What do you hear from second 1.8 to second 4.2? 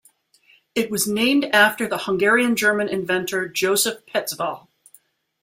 the Hungarian-German inventor Joseph